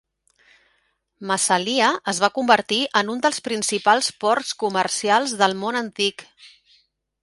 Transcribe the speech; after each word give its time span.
Massalia 1.31 1.91
es 2.13 2.23
va 2.25 2.31
convertir 2.39 2.81
en 3.03 3.13
un 3.17 3.23
dels 3.27 3.43
principals 3.51 4.13
ports 4.25 4.59
comercials 4.67 5.39
del 5.45 5.59
món 5.65 5.83
antic. 5.87 6.31